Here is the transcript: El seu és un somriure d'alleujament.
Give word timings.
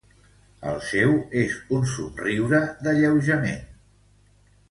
El 0.69 0.79
seu 0.91 1.11
és 1.41 1.57
un 1.79 1.85
somriure 1.91 2.63
d'alleujament. 2.87 3.63